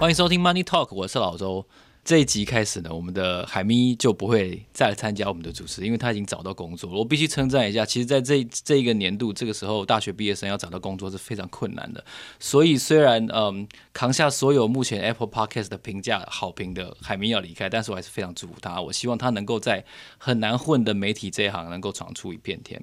[0.00, 1.62] 欢迎收听 Money Talk，我是老周。
[2.02, 6.96] 这一集开始呢，我们的海咪就不会再参加我们的主持，因为他已经找到工作了。
[6.96, 12.02] 我必须称赞一下，其实在这这一个年度，这个时候大学毕业生要找到工作是非常困难的。
[12.38, 18.80] 所以虽然嗯扛下所有目前 Apple Podcast 的评价好评的海咪要离开，但是我还是非常祝福他。
[18.80, 19.84] 我希望他能够在
[20.16, 22.82] 很难混的媒体这一行能够闯出一片天。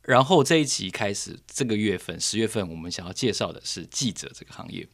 [0.00, 4.88] 然后这一集开始，这个月份十月份，我们想要介绍的是记者这个行业。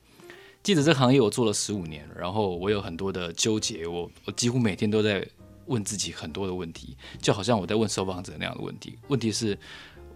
[0.62, 5.26] 记者这个行业我做了十五年，然后我有很多的纠结，我我几乎每天都在
[5.66, 8.98] 问自己很多的问题，就好像我在问受访者那样的问题。
[9.08, 9.58] 问题是，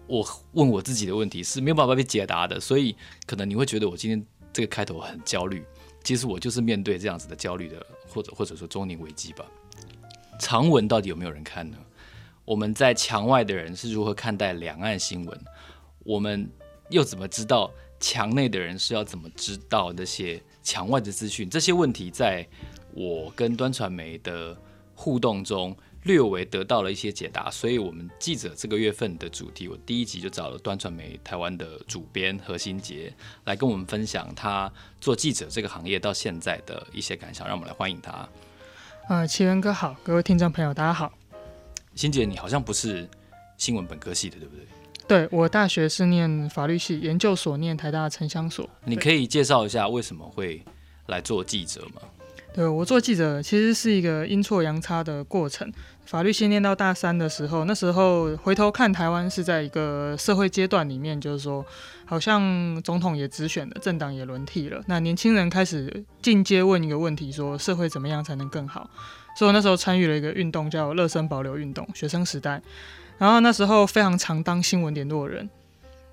[0.05, 2.95] 我问我自己的问题是没有办法被解答的，所以
[3.25, 5.65] 可能你会觉得我今天这个开头很焦虑，
[6.03, 9.43] 其实我就是面对这样子的焦虑的，或者或者说中年危机吧。
[10.39, 11.77] 长文到底有没有人看呢？
[12.43, 15.41] 我们在墙外的人是如何看待两岸新闻？
[16.03, 16.47] 我们
[16.91, 17.71] 又怎么知道？
[18.05, 21.49] 墙内的人是要怎么知道那些墙外的资讯？
[21.49, 22.47] 这些问题在
[22.93, 24.55] 我跟端传媒的
[24.93, 27.49] 互动中略微得到了一些解答。
[27.49, 33.11] 所以，我们记者这个月份的主题，我第一集就找了端传媒台湾的主编何新杰
[33.45, 37.47] 来跟我们分享他做记者这个行业到现在的一些感想。
[37.47, 38.29] 让我们来欢迎他。
[39.09, 41.11] 呃，奇源哥好，各位听众朋友大家好。
[41.95, 43.09] 新杰，你好像不是
[43.57, 44.63] 新闻本科系的，对不对？
[45.07, 48.67] 对，我大学是念法律系，研究所念台大城乡所。
[48.85, 50.63] 你可以介绍一下为什么会
[51.07, 52.01] 来做记者吗？
[52.53, 55.71] 对，我做记者其实是一个阴错阳差的过程。
[56.05, 61.65] 法律系念到大三的时候，那时候回头看台湾是在一个社会阶段里面，就是说
[62.05, 68.89] 好像总统也直选了，政党也轮替了，那年轻人开始进阶问一个问题，说社会怎么样才能更好？
[69.37, 72.61] 所以我那时候参与了一个运动，叫“乐生保留运动”，学生时代。
[73.17, 75.49] 然后那时候非常常当新闻联络人，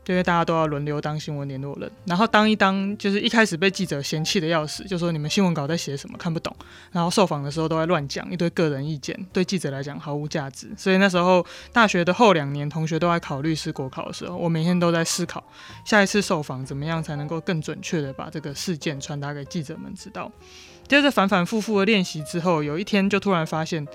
[0.07, 1.91] 因为大家都要轮流当新闻联络人。
[2.05, 6.55] 然后当一当，就是一开始被记者嫌弃的要死，就说你们新闻稿在写什么，看不懂。
[6.91, 10.69] 然后受访的时候都在乱讲一堆个人意见，对记者来讲毫无价值。
[10.77, 15.43] 所以那时候大学的后两年，同学都在考律师国考的时候，我每天都在思考
[15.85, 20.31] 下一次受访怎么样才能够更准确的把这个事件传达给记者们知道。
[20.89, 23.87] 接着反反复复的练习之后，有一天就突然发现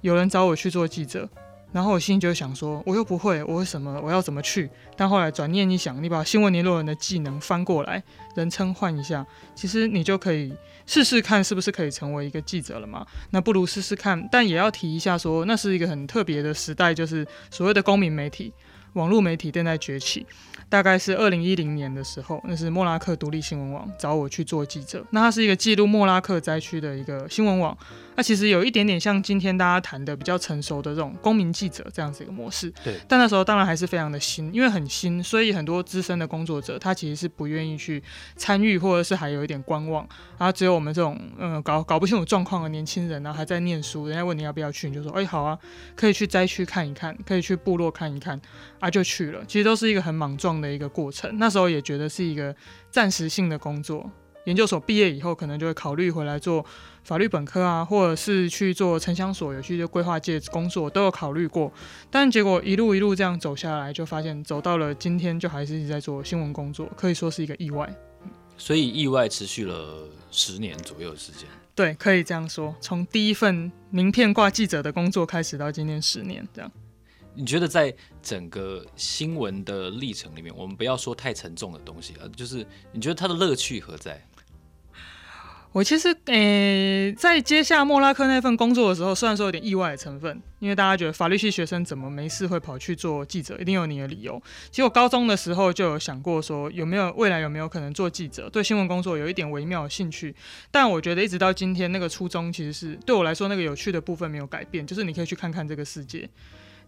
[0.00, 1.28] 有人找我去做记者。
[1.76, 4.66] 然后我心里就想说，我又不会，我为什么我要怎么去？
[4.96, 8.02] 但后来转念一想，你把新闻联络人的技能翻过来，
[8.34, 10.54] 人称换一下，其实你就可以
[10.86, 13.06] 试试看，是不是可以成为一个记者了嘛？
[13.28, 18.50] 那不如试试看，但也要提一下说，那是一个很特别的时代，就是所谓的公民媒体、
[18.96, 20.26] 网络媒体正在崛起。
[20.68, 27.76] 大概是二零一零年的时候，那是莫拉克独立新闻网找我去做记者，那它是一个记录莫拉克灾区的一个新闻网。
[28.16, 32.98] 那其实有一点点像今天大家谈的比较成熟的这种公民记者这样子一个模式，对。
[33.06, 38.02] 但那时候当然还是非常的新，因为很新，所以很多资深的工作者他其实是不愿意去
[38.34, 40.04] 参与，或者是还有一点观望。
[40.36, 45.56] 然后只有我们这种嗯搞搞不清楚状况的年轻人，然后还在念书，人家问你要不要去，你就说哎好啊，
[45.94, 48.40] 可以去灾区看一看，可以去部落看一看，
[48.80, 49.44] 啊就去了。
[49.46, 51.30] 其实都是一个很莽撞的一个过程。
[51.38, 52.54] 那时候也觉得是一个
[52.90, 54.10] 暂时性的工作。
[54.46, 56.64] 研究所毕业以后，可能就会考虑回来做
[57.02, 61.72] 法律本科啊，或者是去做城乡所，有去规划界工作，都有考虑过。
[62.12, 67.92] 但结果一路一路这样走下来，就发现走到了今天，就还是一直在做新闻工作，可以说是一个意外。
[68.56, 71.48] 所以意外持续了十年左右的时间。
[71.74, 76.70] 对，可以这样说，从第一份名片挂记者的工作开始，到今天十年这样。
[77.36, 84.20] 你觉得在整个新闻的历程里面，我们不要说太沉重的东西啊，就是你觉得它的乐趣何在？
[85.72, 94.42] 我其实，诶、在接下莫拉克那份工作的时候，虽然说有点意外的成分，因为大家觉得法律系学生怎么没事会跑去做记者，一定有你的理由。
[94.70, 100.34] 其实我高中的时候就有想过，说有没有未来有没有可能做记者，对新闻工作有一点微妙的兴趣。
[100.70, 106.26] 但我觉得一直到今天，那个初衷其实是对我来说那个有趣的部分没有改变，就是你可以去看看这个世界。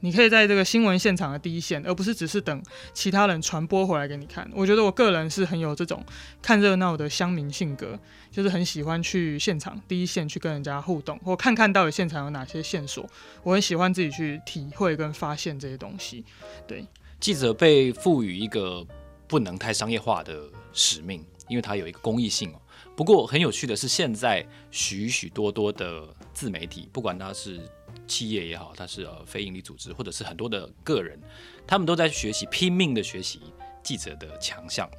[0.01, 2.63] 你可以在这个新闻现场的第一线，而不是只是等
[2.93, 4.49] 其他人传播回来给你看。
[4.55, 6.05] 我觉得我个人是很有这种
[6.41, 7.99] 看热闹的乡民性格，
[8.31, 13.05] 就是很喜欢去现场第一线去跟人家互动，或看看到底现场有哪些线索。
[13.43, 16.25] 我很喜欢自己去体会跟发现这些东西。
[16.67, 16.87] 对，
[17.19, 18.87] 记者被赋予一个
[19.27, 22.61] 不能太商业化的使命，因为它有一个公益性哦。
[22.95, 27.61] 不过很有趣的是，现在许许多多的自媒体，不管它是。
[28.09, 31.21] 企业也好，它是呃非营利组织，或者是很多的个人，
[31.67, 33.41] 他们都在学习，拼命的学习
[33.83, 34.91] 记者的强项。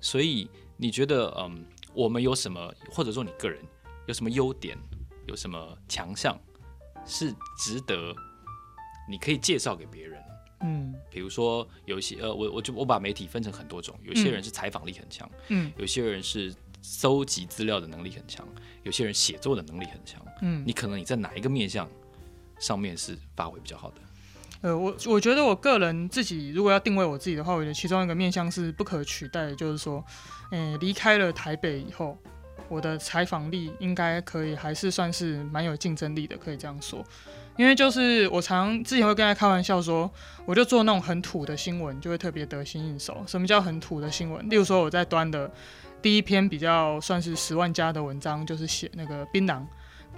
[0.00, 3.60] 所以你觉得，嗯，我们有什么，或者说你个人
[4.06, 4.76] 有什么优点，
[5.26, 6.36] 有什么强项，
[7.06, 8.14] 是值得
[9.08, 10.22] 你可以介绍给别人？
[10.60, 16.52] 嗯，比如说有一些呃，我我就我把媒体分成很多种，有些人是采访力很强，嗯，有些人是
[16.82, 18.46] 搜集资料的能力很强，
[18.82, 20.20] 有些人写作的能力很强。
[20.42, 21.88] 嗯，你可能你在哪一个面向
[22.58, 23.96] 上面是发挥比较好的？
[24.60, 30.04] 呃，我我觉得我个人自己如果要定位我自己的话，我觉得其中一个面向是不可取代的，就是说，
[30.50, 32.18] 嗯、呃，离开了台北以后，
[32.68, 37.04] 我的采访力应该可以还是算是蛮有竞争力的，可以这样说。
[37.56, 40.10] 因为就是我常之前会跟他开玩笑说，
[40.44, 43.22] 我就做那种很土的新闻，就会特别得心应手。
[43.26, 44.48] 什么叫很土的新闻？
[44.50, 45.48] 例如说我在端的
[46.02, 49.62] 第一篇比较算是十万加的文章，就是写那个槟榔。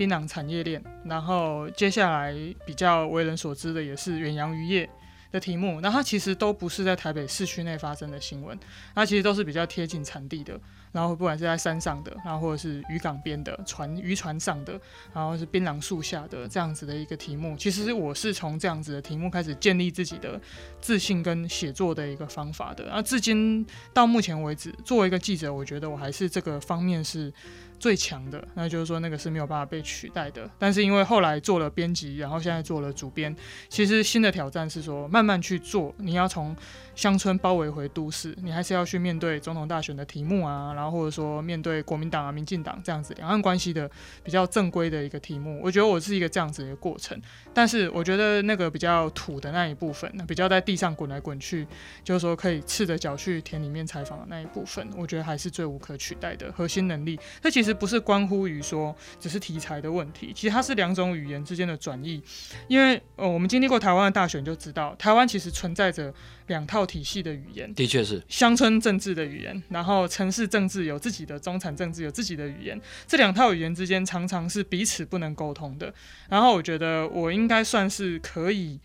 [0.01, 4.89] 槟榔产业链，然后接下来比较为人所知的也是远洋渔业
[5.31, 8.59] 的题目，那它其实都不是在台北市区内发生的新闻，
[8.95, 10.59] 它其实都是比较贴近产地的。
[10.93, 14.73] 然后不管是在山上的，然后或者是渔港边的船、渔船上的，
[15.13, 20.41] 然后是槟榔树下的这样子的一个题目，其实我是从这样子的题目开始建立自己的
[20.81, 22.87] 自信跟写作的一个方法的。
[22.87, 27.33] 那至今到目前为止，作为一个记者，我觉得我还是这个方面是
[27.81, 30.49] 最强的，那就是说那个是没有办法被取代的。
[30.59, 33.35] 但是因为后来做了编辑，然后现在做了主编，
[33.71, 36.55] 其实新的挑战是说慢慢去做，你要从
[36.95, 40.75] 乡村包围回都市，你还是要去面对总统大选的题目啊。
[40.75, 43.91] 然后或者说面对国民党啊、民进党这样子两岸关系的
[44.23, 47.19] 比较正规的一个题目，我觉得我是一个这样子的一个过程。
[47.55, 51.67] 但是我觉得那个比较土的那一部分，那比较在地上滚来滚去，
[52.05, 57.19] 就是说可以赤着脚去田里面采访的那一部分，我觉得还是最无可取代的核心能力。
[57.43, 62.23] 那其实不是关乎于说只是题材的问题，其实它是两种语言之间的转译。
[62.69, 66.13] 因为呃，我们经历过台湾的大选就知道，台湾其实存在着
[66.47, 75.93] 两套体系的语言，的确是乡村政治的语言，然后城市政治有自己的中产政治有自己的语言，这两套语言之间常常是彼此不能沟通的。
[76.29, 78.79] 然后我觉得我应该算是可以，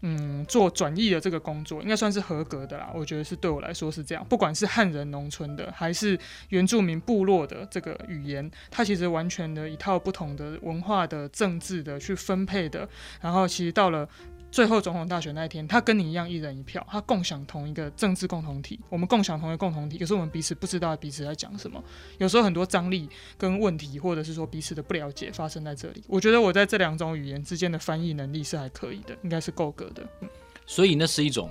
[0.00, 2.90] 嗯，做转译的这个工作，应该算是合格的啦。
[2.94, 6.18] 我觉得是对我来说是这样，不管是汉人农村的，还是
[6.50, 12.88] 原住民部落的这个语言，它其实完全的一套不同的文化的政治的去分配的，
[13.20, 14.08] 然后其实到了。
[14.50, 21.82] 最后总统大选那一天，他跟你一样一人一票，他共享同一个政治共同体，我们共享同一个共同体，可是我们彼此不知道彼此在讲什么。
[22.16, 26.02] 有时候很多张力跟问题，或者是说彼此的不了解发生在这里。
[26.08, 30.02] 我觉得我在这两种语言之间的翻译能力是还可以的，应该是够格的。
[30.22, 30.28] 嗯，
[30.66, 31.50] 所以那是一种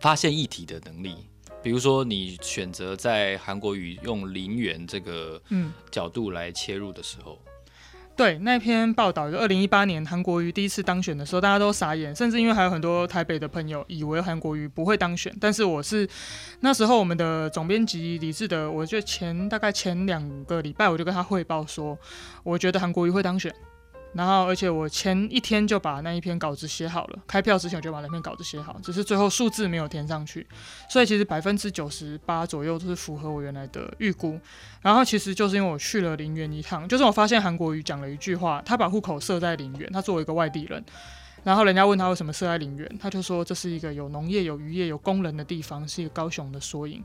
[0.00, 1.14] 发现议题的能力。
[1.62, 5.40] 比如说你选择在韩国语用零元这个
[5.90, 7.38] 角度来切入的时候。
[7.44, 7.49] 嗯
[8.20, 15.34] 对那篇报道，就二零一八年韩国瑜第一次当选的时候，大家都傻眼，甚至因为还有很多台北的朋友以为韩国瑜不会当选。
[15.40, 16.06] 但是我是
[16.60, 21.96] 那时候我们的总编辑李志德，我就前大概前两个礼拜我就跟他汇报说，
[22.42, 23.50] 我觉得韩国瑜会当选。
[24.12, 30.44] 然后，而且我前一天就把那一篇稿子写好了，开票之前我就把那篇稿子写好，只是最后数字没有填上去，
[30.88, 34.36] 所以其实百分之九十八左右都是符合我原来的预估。
[34.82, 40.84] 然后其实就是因为我去了林园一趟，就是我发现韩国瑜讲了一句话，他把户口设在林园，他作为一个外地人，
[41.44, 47.00] 然后人家问他为什么设在林园，他就说这是一个有农业、有渔业、有工人的地方，是一个高雄的缩影。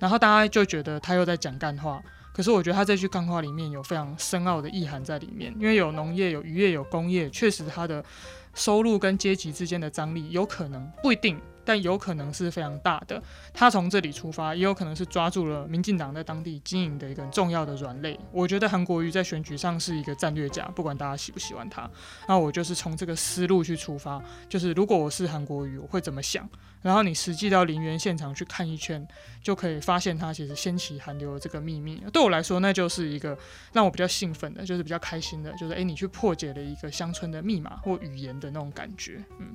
[0.00, 2.02] 然后大家就觉得他又在讲干话。
[2.38, 8.04] 可是我觉得他这句干话里面有非常深奥的意涵在里面，因为有农业、有渔业、有工业，确实它的
[8.54, 11.36] 收入跟阶级之间的张力有可能不一定。
[11.68, 18.18] 但有可能是非常大的，他从这里出发，也有可能是抓住了民进党在当地经营的一个重要的软肋。
[18.32, 21.86] 我觉得韩国瑜在选举上是一个战略家，不管大家喜不喜欢他。
[22.26, 26.48] 那我就是从这个思路去出发，就是如果我是韩国瑜，我会怎么想？
[26.80, 29.06] 然后你实际到林园现场去看一圈，
[29.42, 32.02] 就可以发现他其实掀起韩流的这个秘密。
[32.10, 33.36] 对我来说，那就是一个
[33.74, 39.54] 让我比较兴奋的，就是比较开心的，就是诶，你去破解了一个乡村的密码或语言的那种感觉，嗯。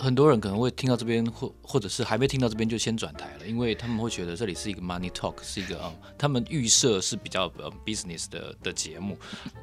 [0.00, 9.18] 很多人可能会听到这边，或或者是还没听到这边就先转台了，因为他们会觉得这里是一个 money talk，是一个、嗯，他们预设是比较呃 business 的的节目。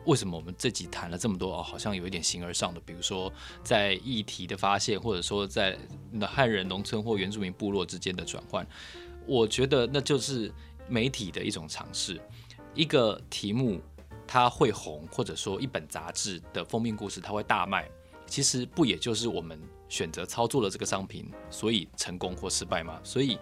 [0.06, 3.32] 为什么我们这集谈了这么多哦，好像有一点形而上的，比如说
[3.63, 5.77] 在议题的发现，或者说在
[6.22, 8.68] 汉人农村或原住民部落之间的转换，
[9.25, 10.51] 我觉得那就是
[10.89, 12.20] 媒体的一种尝试。
[12.74, 13.80] 一个题目
[14.27, 17.89] 它会红，或者说一本杂志的封面故事它会大卖，
[18.27, 19.58] 其实不也就是我们。
[19.96, 23.00] 选择操作了这个商品，所以成功或失败吗？
[23.02, 23.40] 所以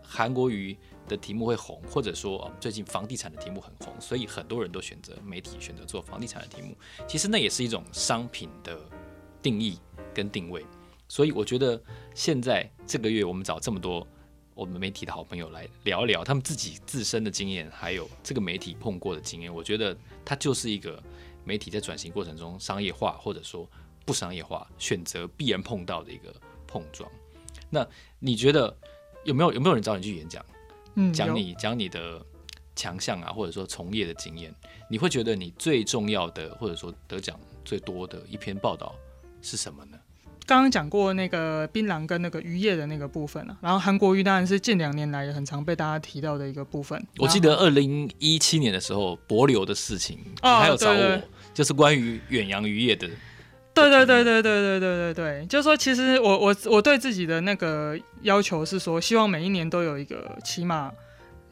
[0.00, 0.76] 韩国瑜
[1.08, 6.76] 的题目会红，或者说哦最近房地产的题目很红，所以很多人都选择媒体选择做房地产的题目。
[7.08, 8.78] 其实那也是一种商品的
[9.42, 9.80] 定义
[10.14, 10.64] 跟定位。
[11.08, 11.82] 所以我觉得
[12.14, 14.06] 现在这个月我们找这么多
[14.54, 19.52] 我们媒体的好朋友来聊一聊他们自己自身的经验，还有这个媒体碰过的经验。
[19.52, 21.02] 我觉得它就是一个
[21.44, 23.68] 媒体在转型过程中商业化，或者说。
[24.04, 26.34] 不商业化选择必然碰到的一个
[26.66, 27.10] 碰撞，
[27.68, 27.86] 那
[28.18, 28.76] 你觉得
[29.24, 30.44] 有没有有没有人找你去演讲？
[30.94, 32.20] 嗯，讲你讲你的
[32.74, 34.52] 强项啊，或者说从业的经验，
[34.88, 38.94] 你会觉得你最重要的，或者说得奖最多的一篇报道
[39.40, 39.98] 是什么呢？
[40.46, 47.00] 刚刚讲过那个槟榔跟那个渔业的那个部分了，然后韩国瑜当然是近两年来也很常被大家提到的一个部分。
[47.18, 51.22] 我记得二零一七年的时候，博流的事情，哦、还有找我，对对
[51.54, 53.08] 就是关于远洋渔业的。
[53.72, 60.92] 对对对对对对对对对，就是说，其实我我我对自己的那个要求是说，希望每一年都有一个起码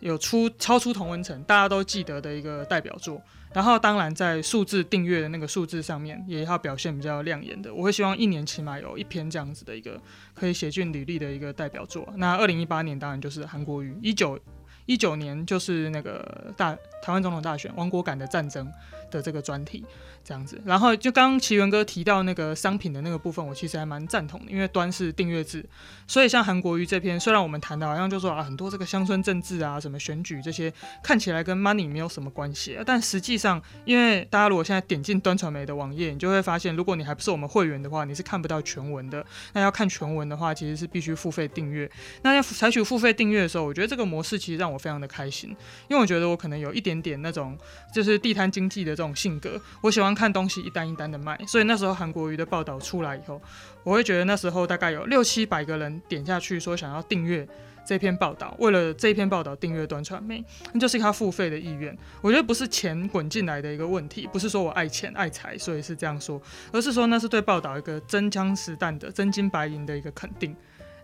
[0.00, 3.22] 有出超出同温层，大家都记得的一个代表作。
[3.54, 7.72] 然后，当然，在数字订阅的那个数字上面，也要表现比较亮眼的。
[7.72, 9.98] 我会希望一年起码有一篇这样子的一个
[10.34, 12.06] 可以写进履历的一个代表作。
[12.16, 14.38] 那二零一八年当然就是韩国瑜，一九
[14.84, 18.70] 一九年就是那个大台湾总统大选，亡国感的战争
[19.10, 19.84] 的这个专题。
[20.24, 25.64] 这样子，然后就刚刚奇源哥提到那个商品的那个部分，我其实还蛮赞同的，因为端是订阅制，
[26.06, 30.70] 所以像韩国瑜这篇，虽然我们谈的好像就说啊很多这个乡村政治啊、什么选举这些，
[31.02, 39.24] 看起来跟 money 没有什么关系，但实际上，因为大家如果现在点进端传媒的网页，你就会发现，如果你还不是我们会员的话，你是看不到全文的。
[39.54, 41.90] 那要看全文的话，其实是必须付费订阅。
[42.20, 45.48] 那要采取付费订阅的时候，我觉得这个模式其实让我非常的开心，
[45.88, 47.56] 因为我觉得我可能有一点点点那种
[47.94, 50.08] 就是地摊经济的这种性格，我喜欢。
[50.18, 53.40] 看东西一单一单的卖，所以那时候韩国瑜的报道出来以后，
[53.84, 57.46] 我会觉得那时候大概有六七百个人点下去说想要订阅
[57.86, 61.96] 这篇报道，为了这篇报道订阅端传媒，那就是他付费的意愿。
[62.20, 66.42] 我觉得不是钱滚进来的一个问题，不是说我爱钱爱财，所以是这样说，
[66.72, 70.56] 而是说那是对报道一个真枪实弹的真金白银的一个肯定。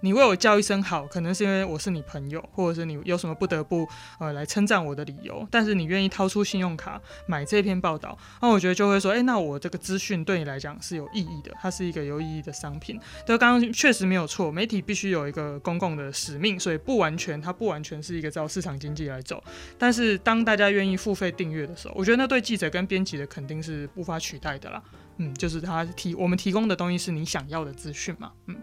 [0.05, 3.89] 你为我叫一声好，可能是因为我是你朋友，或者是你有什么不得不
[4.21, 5.49] 呃来称赞我的理由。
[5.51, 13.01] 但是你愿意掏出信用卡买这篇报道，那我觉得就会说，哎、那我这个资讯对你来讲是有意义的，它是一个有意义的商品。
[13.27, 19.43] 但刚刚确实没有错，媒体必须有一个公共的使命，所以不完全，它不完全是一个照市场经济来走。
[19.79, 24.83] 但是当大家愿意付费订阅的时候，我觉得那对记者跟编辑的肯定是无法取代的啦。
[25.17, 28.55] 嗯，就是他提我们提供的东西是你想要的资讯嘛，嗯。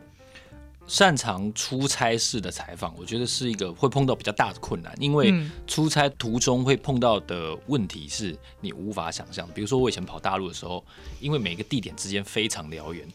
[0.91, 5.33] 擅长出差式的采访，我觉得是一个会碰到比较大的困难，因为
[5.65, 9.47] 出差途中会碰到的问题是你无法想象。
[9.55, 10.83] 比如说我以前跑大陆的时候，
[11.21, 13.07] 因为每个地点之间非常遥远。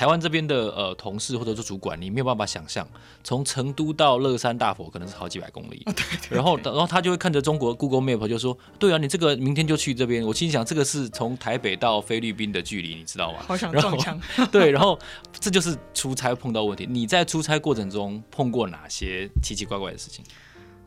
[0.00, 2.88] 台湾这边的呃同事或者是主管，你没有办法想象，
[3.22, 5.86] 从成都到乐山大佛可能是好几百公里。
[6.30, 13.40] 然后然后他就会看着中国 Google Map 就说：“对啊，你这个明天就去这边。”我心想，这个是从台北到菲律宾的距离，你知道吗？
[13.46, 14.18] 好想撞墙。
[14.50, 14.98] 对，然后
[15.38, 16.86] 这就是出差碰到问题。
[16.88, 20.24] 你在出差过程中碰过哪些奇奇怪怪的事情？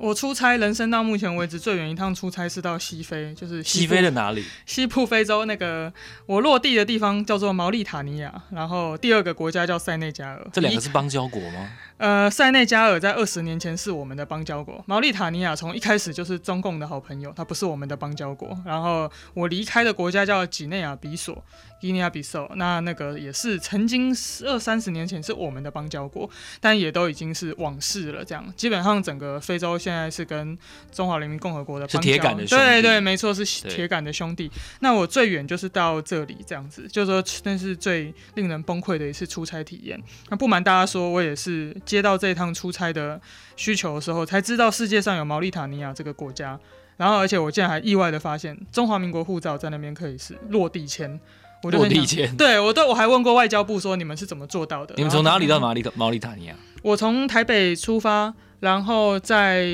[0.04, 4.44] 我出差，人生到目前为止最远一趟出差是到西非，就是西非的哪里？
[4.66, 5.92] 西部非洲那个
[6.26, 10.46] 我落地的地方叫做毛利塔尼亚，然后第二个国家叫塞内加尔。
[10.52, 11.70] 这两个是邦交国吗？
[11.96, 18.58] 呃，塞内加尔在二十年前是我们的邦交国，毛利塔尼亚从一开始就是中共的好朋友，它不是我们的邦交国。
[18.66, 21.42] 然后我离开的国家叫几内亚比索，
[21.88, 28.24] 几内亚比索，那那个也是曾经二三十年前是我们的邦交国，但也都已经是往事了。
[28.24, 30.58] 这样，基本上整个非洲现在是跟
[30.92, 32.66] 中华人民共和国的邦交，是铁杆的兄弟。
[32.66, 34.50] 对对，没错，是铁杆的兄弟。
[34.80, 40.02] 那我最远就是到这里这样子，就是说那是最令人崩溃的一次出差体验。
[40.30, 41.76] 那不瞒大家说，我也是。
[41.86, 43.20] 接到这一趟出差的
[43.56, 46.58] 需求的时候，才知道世界上有毛利塔尼亚这个国家。
[46.98, 51.20] 然后，而且我竟然还意外的发现，中华民国护照在那边可以是落地签。
[51.64, 52.36] 我就落地签？
[52.38, 54.94] 对，我对我还问过外交部说，你们是怎么做到的？
[54.98, 56.56] 你们从哪里到哪里的毛利塔尼亚？
[56.84, 59.66] 我从台北出发，然后在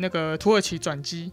[0.00, 1.30] 那个土耳其转机，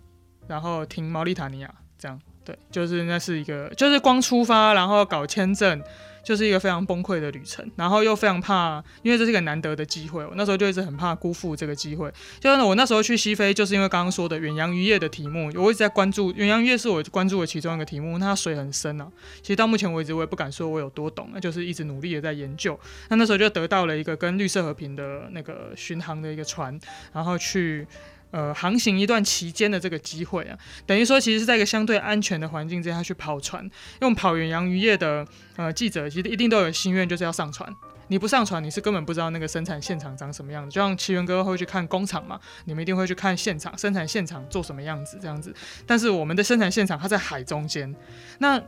[0.48, 2.20] 然后停毛利塔尼亚，这样。
[2.44, 5.82] 对，就是那是一个，就是光出发，然后搞签证。
[6.24, 12.12] 就是一个非常崩溃的旅程，然后又非常怕，因为这是一个难得的机会，我那时候就一直很怕辜负这个机会。
[12.40, 18.18] 就是我那时候去西非，就是因为刚刚说的远洋渔业的题目，我一直在关注远洋渔业是我关注的其中一个题目。
[18.18, 19.08] 那它水很深啊，
[19.42, 22.80] 其实到目前为止我也不敢说我有多懂，那就是一直努力的在研究。
[23.10, 26.80] 那那时候就得到了一个跟绿色和平的那个巡航的一个船，
[27.14, 27.88] 然后去。
[28.32, 33.68] 呃，航行一段期间的这个机会啊，等于说其实是在一个相对安全的环境之下去跑船。
[34.02, 37.68] 用跑远洋渔业的呃记者，其实一定都有心愿，就是要上船。
[38.12, 40.72] 你不上船，你是根本不知道那个生产现场长什么样子。
[40.72, 45.54] 就像奇源哥会去看工厂嘛，你们一定会去看现场，生产现场做什么样子这样子。
[45.86, 47.96] 但是我们的生产现场它在海中间，
[48.40, 48.60] 那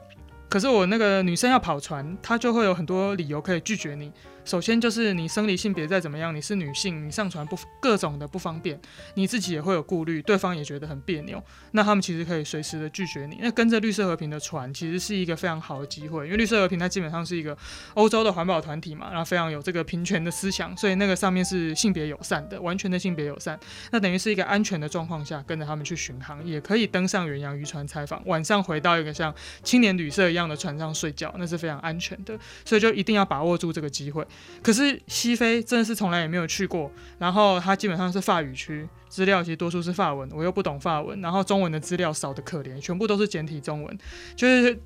[0.48, 4.12] 可是我那个女生要跑船，她就会有很多理由可以拒绝你。
[4.51, 8.77] 首先就是你生理性别再怎么样，你是女性，你上传不各种的不方便，
[9.13, 11.41] 你自己也会有顾虑，对方也觉得很别扭。
[11.72, 13.38] 那他们其实可以随时的拒绝你。
[13.39, 17.58] 那跟着绿色和平的船，其实是一个非常好的机会，因为绿色和平它基本上是一个
[17.93, 23.58] 欧洲的环保团体嘛，然后非常有这个平权的思想，所以那个上面是性别友善的，完全的性别友善。
[23.91, 32.38] 那等于是一个安全的状况下，跟着他们去巡航，也可以登上远洋渔船采访，晚上回到一个像青年旅社一样的船上睡觉，那是非常安全的。
[32.65, 34.27] 所以就一定要把握住这个机会。
[34.62, 43.98] 可是西非真的是从来也没有去过，然后它基本上是法语区，资料其实多数是法文，我又不懂法文，然后中文的资料少得可怜，全部都是简体中文，
[44.36, 44.79] 就是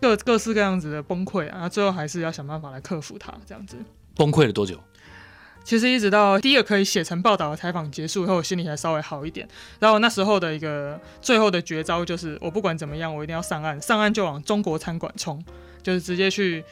[0.00, 1.68] 各各式各样子的崩溃啊！
[1.68, 3.76] 最后还是要想办法来克服它，这样子。
[4.14, 4.78] 崩溃了多久？
[5.64, 9.48] 其实一直到第一个可以写成报道的采访结束以后，我心里才稍微好一点。
[9.80, 15.44] 然后那时候的一个最后的绝招就是，我不管怎么样，我一定要上岸，上岸就往中国餐馆冲，
[15.82, 16.64] 就是直接去。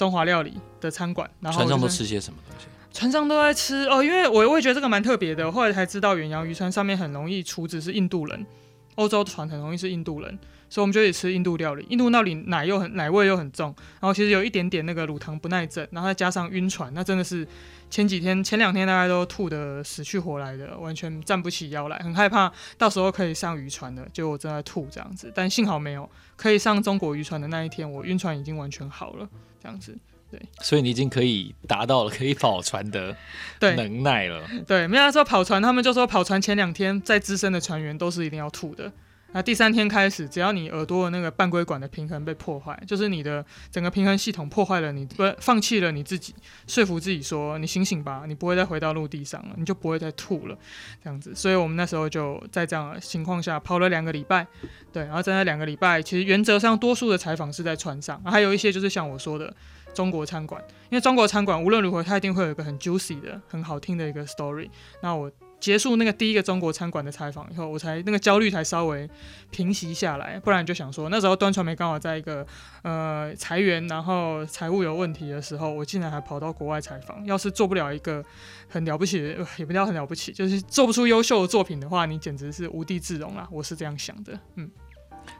[0.00, 2.64] 中华料理的餐馆，然后船上都吃些什么东西？
[2.90, 5.52] 船上都在吃哦，因为我我也觉得这个蛮特别的。
[5.52, 8.46] 后来才知道，远洋渔船上面很容易厨子是印度人，
[8.94, 10.38] 欧洲船很容易是印度人，
[10.70, 11.86] 所以我们就得吃印度料理。
[11.90, 17.46] 印度料理奶又很奶味又很重，然后其实有一点点那个乳糖不耐症，然后再加上晕船，那真的是
[17.90, 25.30] 前几天前两天大家都吐得死去活来的，完全站不起腰来，很害怕到时候可以上渔船的，结果我正在吐这样子。
[25.34, 29.28] 但幸好没有，可以上中国渔船的那一天，我晕船已经完全好了。
[29.62, 29.96] 这样子，
[30.30, 33.16] 对，所以你已经可以达到了可以跑船的
[33.60, 34.46] 能耐了。
[34.48, 38.90] 对，对，没有说跑船，他们就说跑船前两天在资深的船员都是一定要吐的。
[39.32, 46.34] 那第三天开始，只要你耳朵的那个半规管的平衡被破坏，就是你的整个平衡系统破坏了，你不放弃了你自己，
[46.66, 50.58] 说服自己说你醒醒吧，你不会再回到陆地上了，你就不会再吐了，
[51.02, 51.32] 这样子。
[51.34, 54.46] 所以我们那时候就在这样的情况下跑了两个礼拜，
[54.92, 59.54] 对，然后在那两个礼拜，其实原则上多数的采访是在船上，还有一些就是像我说的
[59.94, 60.60] 中国餐馆，
[60.90, 64.68] 因为中国餐馆无论如何它一定会有一个很 juicy 的、很好听的一个 story。
[65.02, 65.30] 那我。
[65.60, 69.08] 结束那个第一个中国餐馆的采访以后，我才那个焦虑才稍微
[69.50, 72.46] 平息下来，不然就想说那时候端传媒刚好在一个
[72.82, 77.24] 呃裁员，然后财务有问题的时候，我竟然还跑到国外采访。
[77.26, 78.24] 要是做不了一个
[78.68, 83.46] 很了不起的，也不叫很了不起，就是做不出优秀的作品的话，你简直是无地自容啦。
[83.52, 84.38] 我是这样想的。
[84.56, 84.70] 嗯，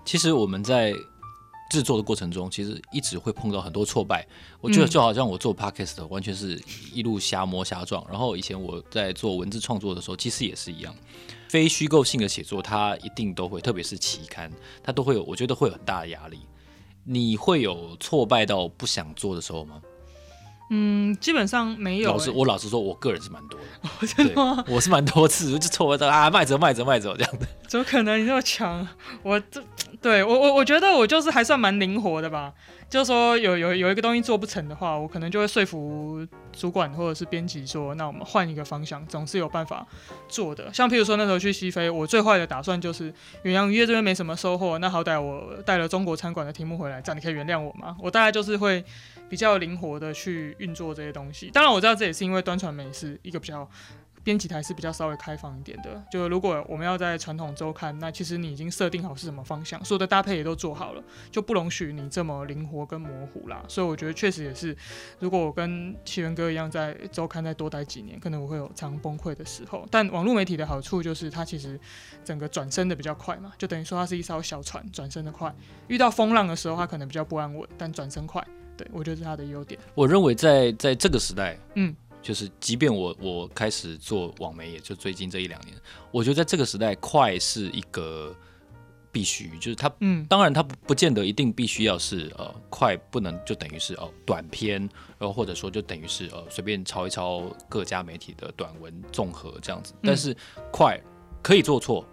[0.05, 0.95] 其实我们在。
[1.71, 4.27] 制作的过程中，其实一直会碰到很多挫败。
[4.61, 6.61] 我觉得就好像我做 podcast 完全是
[6.93, 8.05] 一路瞎摸瞎撞。
[8.11, 10.95] 然后以前我在做文字创作的时候，其实也是一样。
[11.49, 14.53] 非虚构性的写作，它一定都会，特别是期刊，
[14.83, 16.41] 它都会有，我觉得会有很大的压力。
[17.05, 19.81] 你会有挫败到不想做的时候吗？
[20.73, 22.13] 嗯，基本上没有、欸。
[22.13, 23.67] 老实，我老实说，我个人是蛮多的。
[23.83, 24.65] 哦、真的吗？
[24.69, 27.49] 我是蛮多次就错到啊，卖着卖着卖着这样的。
[27.67, 28.23] 怎么可能？
[28.23, 28.87] 你这么强？
[29.25, 29.61] 我这
[30.03, 32.53] 对我我我觉得我就是还算蛮灵活的吧。
[32.89, 39.87] 就是说有有有一个东西做不成的话，我可能就会说服主管或者是编辑说，那我们换一个方向，总是有办法
[40.29, 40.73] 做的。
[40.75, 43.13] 像譬如说那时候去西非，我最坏的打算就是
[43.45, 47.97] 远洋渔业这边没什么收获，那好歹我带了中国餐馆的题目回来，这样你可以原谅我吗？
[48.01, 48.85] 我大概就是会。
[49.29, 53.65] 比较灵活的去运作这些东西，当然我知道这也是因为端传媒是一个比较
[54.23, 56.03] 编辑台是比较稍微开放一点的。
[56.11, 63.63] 就如果我们要在传统周刊，那其实你已经设定好是什么方向，所有的搭配也都做好了，就不容许你这么灵活跟模糊啦。
[63.69, 64.77] 所以我觉得确实也是，
[65.19, 69.87] 如果我跟奇源哥一样在周刊再多待几年，可能我会有常崩溃的时候。
[69.91, 71.79] 但网络媒体的好处就是它其实
[72.25, 75.55] 整个转身的比较快嘛，就等于说它是一艘小船，转身的快。
[75.89, 78.45] 遇到风浪的时候，它可能比较不安稳，但转身快。
[78.77, 79.79] 对，我觉得是它的优点。
[79.95, 85.75] 我认为在在这个时代，嗯，就是即便我我开始做网媒，也就最近这一两年，
[86.11, 88.35] 我觉得在这个时代，快是一个
[89.11, 94.81] 必须，就是它，嗯，当然它不不见得一定必须要是呃快，不能就等于是哦、呃、短篇，
[95.19, 100.37] 然后或者说就等于是呃随便抄一抄各家媒体的短文综合这样子，但是
[100.73, 101.01] 快
[101.43, 102.05] 可以做错，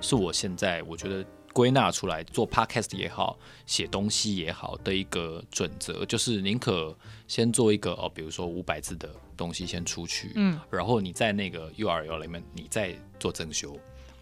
[0.00, 1.24] 是我现在我觉得。
[1.56, 6.94] 归纳出来做 podcast 也好，写东西也好的一个准则，就是宁可
[7.26, 13.74] 先做一个哦，比如说五百字的东西先出去，嗯，然后你在那个 URL 里面你再做增修。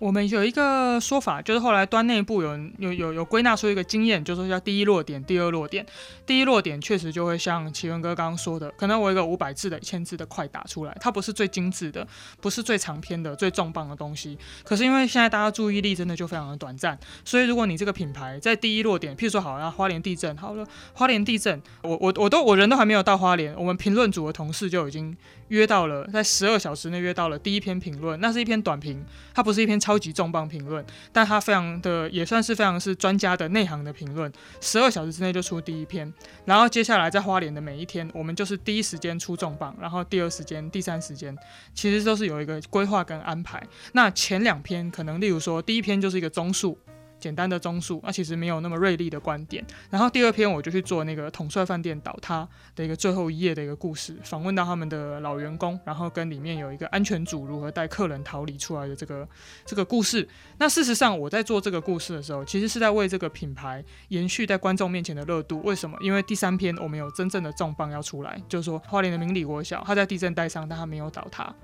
[0.04, 5.86] 我们有一个说法，就是后来端内部有有有有归纳出一个经验，就是叫第一落点、第二落点。
[6.26, 12.06] 第一落点确实就会像奇文哥刚刚说的，可能我一个五百字的、一千字的快打出来，它不是最精致的，
[12.38, 14.36] 不是最长篇的、最重磅的东西。
[14.62, 25.16] 可是因为现在大家注意力真的就非常的短暂，所以如果你这个品牌在第一落点，譬如说好，像花莲地震好了，花莲地震，我我我都我人都还没有到花莲，我们评论组的同事就已经
[25.48, 29.93] 约到了，在十二小时内约到了第一篇评论，那是一篇短评，它不是一篇超。
[29.94, 34.30] 超级重磅评论，但他非常的也算是非常是专家的内行的评论，
[34.60, 36.12] 十二小时之内就出第一篇，
[36.44, 41.36] 然后接下来在花莲的每一天，我们就是第一时间出重磅，然后第二时间、第三时间，
[41.74, 43.62] 其实都是有一个规划跟安排。
[43.92, 46.76] 那前两篇可能例如说第一篇就是一个综述。
[47.24, 49.64] 简单的综述，那、其实没有那么锐利的观点。
[49.88, 59.26] 然后第二篇我就去做那个统帅饭店倒塌的一个最后一页的一个故事，访问到他们的老员工，然后跟里面有一个安全组如何带客人逃离出来的这个
[59.64, 60.28] 这个故事。
[60.58, 65.62] 那事实上我在做这个故事的时候，其实是在为这个品牌延续在观众面前的热度。
[65.62, 65.96] 为什么？
[66.02, 71.54] 因为第三篇我们有真正的重磅要出来，就是说花莲的明理国小，它在地震带上，但它没有倒塌。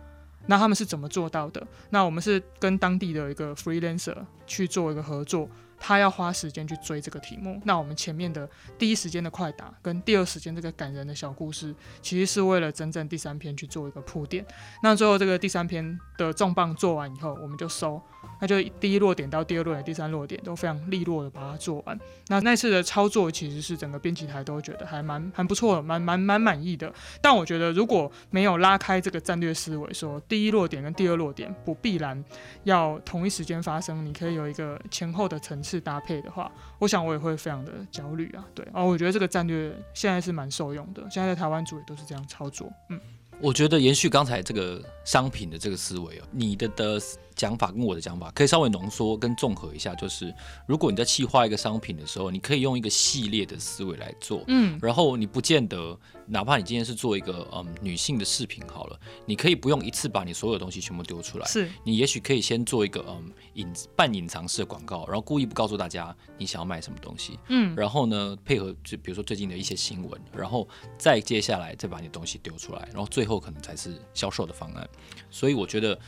[0.51, 1.65] 那他们是怎么做到的？
[1.91, 4.17] 那我们是跟当地的一个 freelancer
[4.49, 5.49] 去做一个合作。
[5.81, 14.47] 他要花时间去追这个题目，那我们前面的第一时间的快答跟第二时间这个感人的小故事，其实是为了真正第三篇去做一个铺垫。
[14.83, 18.01] 那最后这个第三篇的重磅做完以后，我们就收，
[18.43, 21.99] 那就第一落点到第二落点、第三落点都非常利落的把它做完。
[22.29, 26.93] 那那次的操作其实是整个编辑台都觉得还蛮还不错，蛮蛮蛮满意的。
[27.23, 32.23] 但我觉得如果没有拉开这个战略思维，说第一落点跟第二落点不必然
[32.65, 35.70] 要同一时间发生，你可以有一个前后的层次。
[35.71, 38.45] 是搭配的话，我想我也会非常的焦虑啊。
[38.55, 41.03] 对，啊，我觉得这个战略现在是蛮受用的。
[41.11, 42.71] 现在在台湾组也都是这样操作。
[42.89, 43.01] 嗯，
[43.41, 47.01] 我觉得延续刚才这个商品的这个思维哦，你的的。
[47.37, 50.35] 讲法跟我的讲法可以稍微浓缩跟综合一下，就是
[50.67, 55.99] 如果你在企划一个商品的时候，你可以用一个系列的思维来做，嗯，然后你不见得，
[56.31, 61.69] 哪怕你今天是做一个嗯女性的饰品好了，你可以不用一次把你所有东西全部丢出来，是。
[61.83, 74.89] 你也许可以先做一个嗯隐半隐藏式的广告，然后故意不告诉大家你想要卖什么东西，嗯，然后呢配合就比如说最近的一些新闻，然后再接下来再把你的东西丢出来，然后最后可能才是销售的方案，
[75.31, 75.99] 所以我觉得。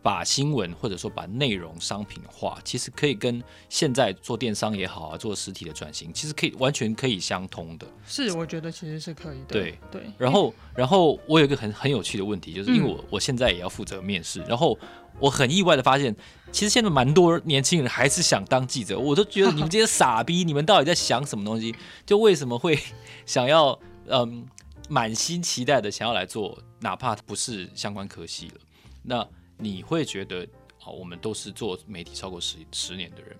[0.00, 7.86] 把新闻或者说把内容商品化，其实可以跟现在做电商也好啊，做实体的转型，其实可以完全可以相通的。
[8.06, 9.46] 是，我觉得其实是可以的。
[9.48, 10.02] 对对。
[10.16, 14.78] 然后， 然后我有一个很很有趣的问题，就是因为我、嗯、我现在也要负责面试，然后
[15.18, 16.14] 我很意外的发现，
[16.52, 21.74] 其实现在蛮多年轻人还是想当记者，我都觉得你们这些傻逼，你们到底在想什么东西？
[22.06, 22.78] 就为什么会
[23.26, 24.46] 想要嗯
[24.88, 28.54] 满心期待的想要来做，哪怕不是相关科系了，
[29.02, 29.28] 那。
[29.58, 30.46] 你会觉得，
[30.84, 33.36] 哦，我们都是做媒体超过十十年的人，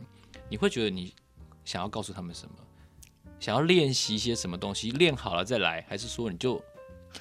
[0.51, 1.15] 你会觉得你
[1.65, 2.55] 想要告诉他们什么？
[3.39, 4.91] 想要练习一些什么东西？
[4.91, 6.61] 练好了再来，还是说你就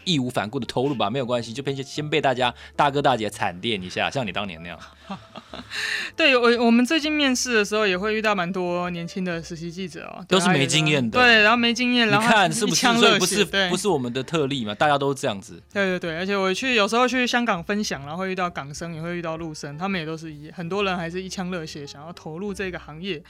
[0.04, 1.10] 义无反顾的投入吧？
[1.10, 4.80] 没有关系，就先先被大家大哥大姐惨电一下，像你当年那样。
[6.18, 11.18] 对我，我们最近面试的时候也会遇到蛮多年轻的实习记者哦，都是没经验的。
[11.18, 12.88] 对，然后没经验，然后你看是不是？
[13.18, 14.76] 不是不是我们的特例嘛？
[14.76, 15.62] 大家都这样子。
[15.72, 23.22] 对对对，而且我去有时候去香港分享，然后会遇到港生，也会遇到陆生，他们也都是一很多人还是一腔热血想要投入这个行业。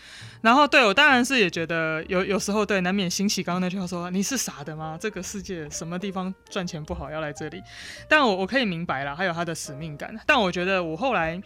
[0.42, 4.98] 然后对我当然是也觉得有有时候对难免兴起刚刚那句话说，你是傻的吗？
[5.00, 7.62] 这个世界什么地方赚钱不好要来这里？
[8.08, 10.16] 但我我可以明白了，还有他的使命感。
[10.26, 11.42] 但我觉得我后来。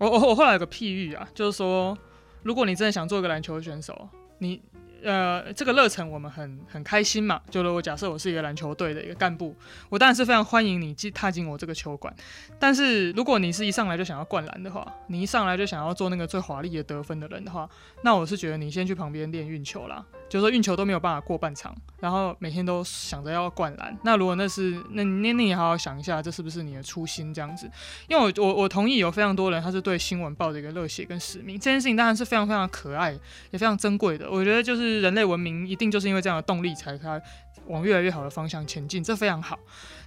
[0.00, 1.94] 我我我后来有个譬喻啊，就是说，
[2.42, 4.08] 如果你真的想做一个篮球选手，
[4.38, 4.58] 你
[5.04, 7.38] 呃这个热忱我们很很开心嘛。
[7.50, 9.54] 就如果假设我是一个篮球队的一个干部，
[9.90, 12.16] 我当然是非常欢迎你进踏进我这个球馆。
[12.58, 17.68] 但是如果你是一上来就想要灌篮的话，你一上来就想要做那个最华丽的得分的人的话，
[18.02, 20.02] 那我是觉得你先去旁边练运球啦。
[20.30, 23.94] 就是说运球都没有办法过半场，然后每天都想着要灌篮。
[24.04, 27.68] 那如果那是那那你也好好想一下，这是不是你的初心这样子？
[28.08, 33.12] 因为我我我同意有非常多人他是对新闻抱着一个热血跟使命，这件事情当然是非常非常可爱
[33.50, 34.30] 也非常珍贵的。
[34.30, 37.20] 我觉得就是人类文明一定就是因为这样的动力才开
[37.66, 39.58] 往越来越好的方向前进，这非常好。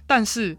[0.06, 0.56] 但是。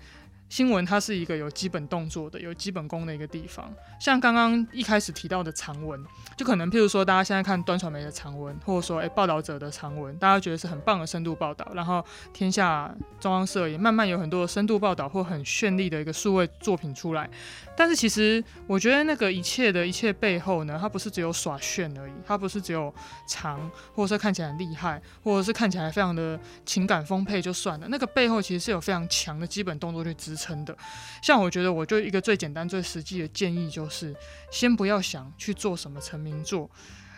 [0.47, 3.71] 新闻它是一个有基本动作的、有基本功的一个地方。
[3.99, 6.01] 像刚刚一开始提到的长文，
[6.37, 11.69] 就可能譬如说，大家现在看端传媒的长文，或者说诶报道者的长文，大家觉得是很棒的深度报道。
[11.73, 17.29] 然后天下中央社也慢慢有很多深度报道或很绚丽的一个数位作品出来。
[17.77, 22.93] 但是其实我觉得那个一切的一切背后呢，它不是只有耍炫而已，它不是只有
[23.27, 27.87] 长，或者是看起来很厉害，或者是看起来非常的情感丰沛就算了。
[27.89, 30.75] 那个背后其实是有非常强的基本动作去支撑的。
[31.21, 34.15] 像我觉得，我就一个最简单、最实际的建议就是，
[34.51, 36.69] 先不要想去做什么成名作。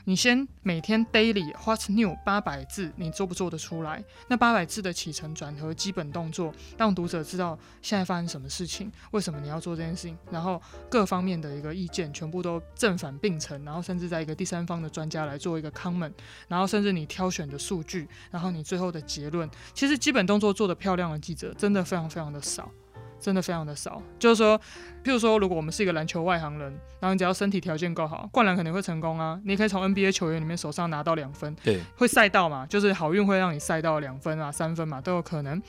[0.07, 4.01] 你先每天 daily what new 八百字，你做不做得出来？
[4.29, 16.13] 那八百字的起承转合、基本动作，让读者知道现在发生什么事情，为什么你要做这件事情，然后各方面的一个意见全部都正反并陈，然后甚至在一个第三方的专家来做一个 comment，
[16.47, 22.71] 然后甚至你挑选的数据，然后你最后的结论，其实基本动作做得漂亮的记者真的非常非常的少。
[23.19, 23.99] 真的非常的少。
[24.19, 24.61] 就是说，
[25.07, 29.39] 譬如说，如果我们是一个篮球外行人，然后你只要身体条件够好，灌篮肯定会成功啊。
[29.45, 35.61] 你可以从 NBA 球员里面手上拿到两分，对，会赛到嘛，就是好运会让你赛到两分啊、三分嘛都有可能。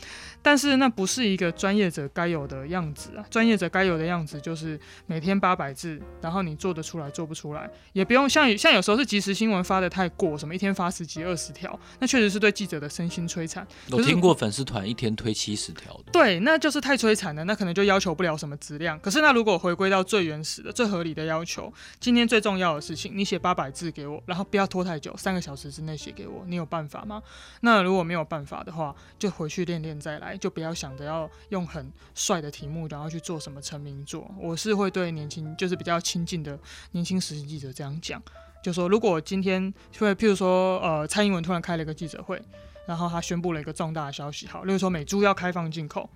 [0.42, 3.24] 但是那不是一个专业者该有的样子啊。
[3.30, 13.64] 专业者该有的样子就是每天八百字，然后你做得出来做不出来，也不用像像有时候是即时新闻发的太过，什么一天发十几二十条，那确实是对记者的身心摧残。
[13.92, 18.98] 我听过粉丝团一天推七十条的，对，那就是太摧残了，那可能就要求不了什么质量。
[18.98, 27.22] 可是那如果回归到最原始的、最合理的要求，今天最重要的事情，你写八百字给我，然后不要拖太久，三个小时之内写给我，你有办法吗？
[27.60, 34.34] 那如果没有办法的话，就回去练练再来，就不要想着要用很帅的题目，然后去做什么成名作。
[34.40, 36.58] 我是会对年轻，就是比较亲近的
[36.92, 38.22] 年轻实习记者这样讲，
[38.62, 42.40] 就说如果今天会，譬如说，呃，蔡英文突然开了一个记者会。
[42.86, 46.08] 然后他宣布了一个重大的消息，好，例如说美猪要开放进口，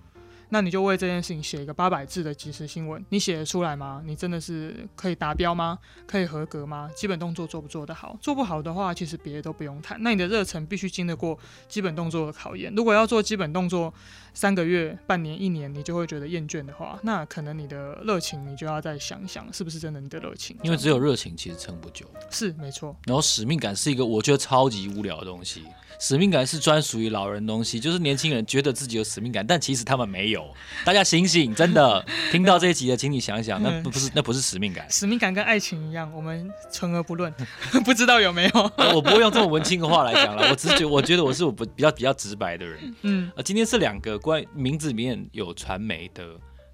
[0.49, 4.01] 那你就为这件事情写一个八百字的即时新闻，你写得出来吗？
[4.05, 5.79] 你真的是可以达标吗？
[6.05, 6.89] 可以合格吗？
[6.95, 8.17] 基本动作做不做得好？
[8.21, 9.97] 做不好的话，其实别的都不用谈。
[10.01, 12.73] 那你的热忱必须经得过基本动作的考验。
[12.75, 13.93] 如果要做基本动作
[14.33, 20.55] 三个月、半年、一年，你就会觉得厌倦的话，那可能你的热情你就要再想一想，是不是真的你的热情？
[20.63, 22.05] 因为只有热情其实撑不久。
[22.29, 22.95] 是没错。
[23.05, 25.63] 然后使命感是一个我觉得超级无聊的东西。
[25.99, 30.53] 使命感是专属于老人的东西，就是年轻人觉得自己有使命感，但其实他们没有。
[30.85, 34.89] 大家醒醒，真的听到这一集的，请你想一想，那不是那不是使命感。
[34.89, 37.33] 使命感跟爱情一样，我们存而不论，
[37.85, 38.71] 不知道有没有。
[38.93, 42.95] 我不会用这么文青的话来讲了，我只是觉得，我觉得我是我不比较比较直白的人。
[43.01, 46.23] 嗯，呃，今天是两个关于名字里面有传媒的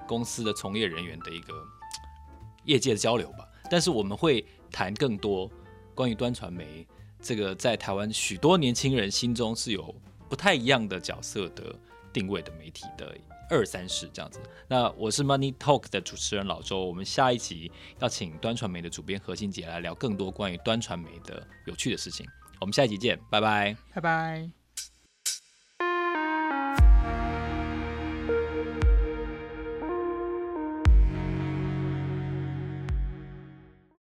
[0.08, 1.54] 公司的从业人员的一个
[2.66, 5.50] 业界的交流吧，但是我们会谈更多
[5.94, 6.86] 关于端传媒。
[7.22, 9.94] 这个在台湾许多年轻人心中是有
[10.30, 11.76] 不太一样的角色的
[12.14, 13.16] 定位的媒体的
[13.50, 14.40] 二三十这样子。
[14.68, 22.26] 那我是 Money Talk 的主持人老周，我们下一集要请端传媒的主编何欣洁来聊更多关于端传媒的有趣的事情。
[22.60, 24.59] 我们下一集见，拜拜，拜拜。